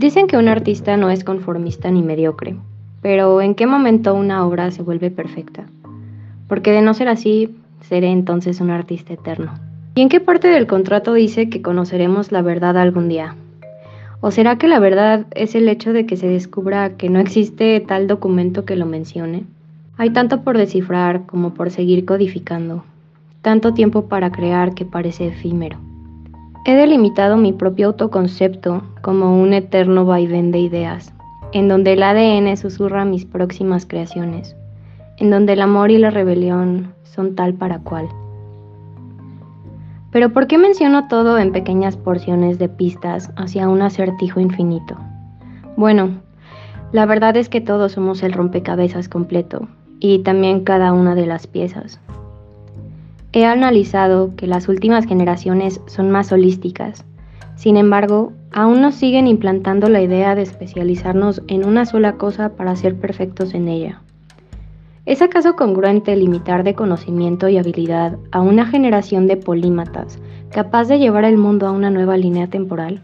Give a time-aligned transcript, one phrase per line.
[0.00, 2.56] Dicen que un artista no es conformista ni mediocre,
[3.02, 5.66] pero ¿en qué momento una obra se vuelve perfecta?
[6.48, 9.52] Porque de no ser así, seré entonces un artista eterno.
[9.94, 13.36] ¿Y en qué parte del contrato dice que conoceremos la verdad algún día?
[14.22, 17.78] ¿O será que la verdad es el hecho de que se descubra que no existe
[17.80, 19.44] tal documento que lo mencione?
[19.98, 22.84] Hay tanto por descifrar como por seguir codificando,
[23.42, 25.89] tanto tiempo para crear que parece efímero.
[26.66, 31.12] He delimitado mi propio autoconcepto como un eterno vaivén de ideas,
[31.52, 34.54] en donde el ADN susurra mis próximas creaciones,
[35.16, 38.08] en donde el amor y la rebelión son tal para cual.
[40.12, 44.98] Pero ¿por qué menciono todo en pequeñas porciones de pistas hacia un acertijo infinito?
[45.76, 46.20] Bueno,
[46.92, 49.66] la verdad es que todos somos el rompecabezas completo
[49.98, 52.00] y también cada una de las piezas.
[53.32, 57.04] He analizado que las últimas generaciones son más holísticas.
[57.54, 62.74] Sin embargo, aún nos siguen implantando la idea de especializarnos en una sola cosa para
[62.74, 64.02] ser perfectos en ella.
[65.06, 70.18] ¿Es acaso congruente limitar de conocimiento y habilidad a una generación de polímatas
[70.50, 73.00] capaz de llevar el mundo a una nueva línea temporal?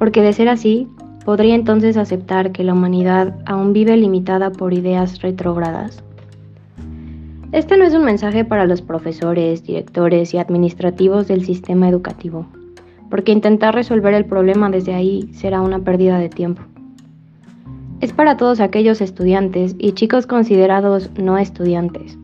[0.00, 0.88] Porque de ser así,
[1.24, 6.02] podría entonces aceptar que la humanidad aún vive limitada por ideas retrógradas.
[7.52, 12.46] Este no es un mensaje para los profesores, directores y administrativos del sistema educativo,
[13.10, 16.62] porque intentar resolver el problema desde ahí será una pérdida de tiempo.
[18.00, 22.18] Es para todos aquellos estudiantes y chicos considerados no estudiantes,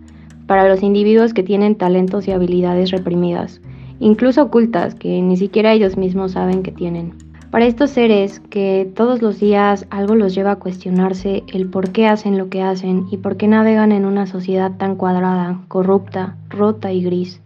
[0.46, 3.60] para los individuos que tienen talentos y habilidades reprimidas,
[4.00, 7.29] incluso ocultas que ni siquiera ellos mismos saben que tienen.
[7.50, 12.06] Para estos seres que todos los días algo los lleva a cuestionarse el por qué
[12.06, 16.92] hacen lo que hacen y por qué navegan en una sociedad tan cuadrada, corrupta, rota
[16.92, 17.40] y gris.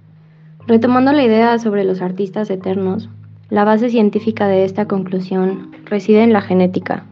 [0.66, 3.08] Retomando la idea sobre los artistas eternos,
[3.48, 7.04] la base científica de esta conclusión reside en la genética,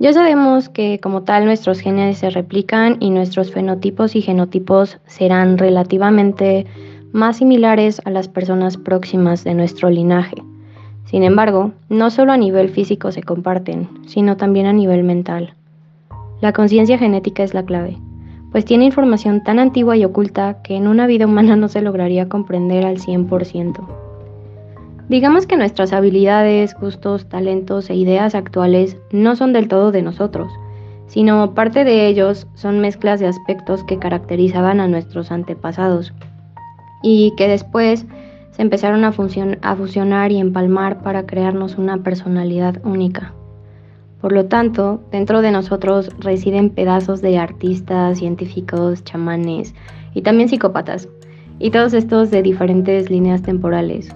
[0.00, 5.58] ya sabemos que como tal nuestros genes se replican y nuestros fenotipos y genotipos serán
[5.58, 6.64] relativamente
[7.12, 10.36] más similares a las personas próximas de nuestro linaje.
[11.10, 15.54] Sin embargo, no solo a nivel físico se comparten, sino también a nivel mental.
[16.40, 17.98] La conciencia genética es la clave,
[18.52, 22.28] pues tiene información tan antigua y oculta que en una vida humana no se lograría
[22.28, 23.88] comprender al 100%.
[25.08, 30.52] Digamos que nuestras habilidades, gustos, talentos e ideas actuales no son del todo de nosotros,
[31.08, 36.12] sino parte de ellos son mezclas de aspectos que caracterizaban a nuestros antepasados
[37.02, 38.06] y que después
[38.60, 39.14] se empezaron a,
[39.62, 43.32] a fusionar y empalmar para crearnos una personalidad única.
[44.20, 49.74] Por lo tanto, dentro de nosotros residen pedazos de artistas, científicos, chamanes
[50.12, 51.08] y también psicópatas,
[51.58, 54.14] y todos estos de diferentes líneas temporales,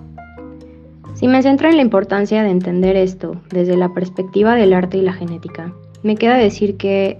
[1.15, 5.01] si me centro en la importancia de entender esto desde la perspectiva del arte y
[5.01, 5.73] la genética,
[6.03, 7.19] me queda decir que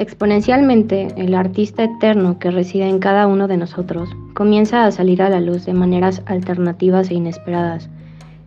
[0.00, 5.28] exponencialmente el artista eterno que reside en cada uno de nosotros comienza a salir a
[5.28, 7.90] la luz de maneras alternativas e inesperadas,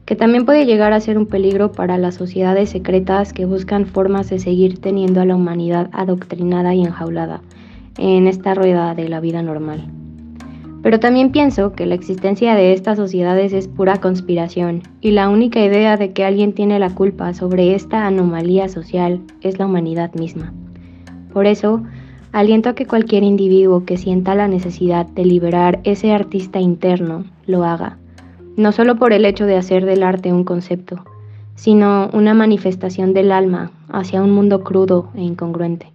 [0.05, 4.31] que también puede llegar a ser un peligro para las sociedades secretas que buscan formas
[4.31, 7.41] de seguir teniendo a la humanidad adoctrinada y enjaulada
[7.99, 9.85] en esta rueda de la vida normal.
[10.81, 15.63] Pero también pienso que la existencia de estas sociedades es pura conspiración y la única
[15.63, 20.51] idea de que alguien tiene la culpa sobre esta anomalía social es la humanidad misma.
[21.33, 21.81] Por eso,
[22.31, 27.63] aliento a que cualquier individuo que sienta la necesidad de liberar ese artista interno lo
[27.63, 27.97] haga,
[28.55, 31.03] no solo por el hecho de hacer del arte un concepto,
[31.55, 35.92] sino una manifestación del alma hacia un mundo crudo e incongruente.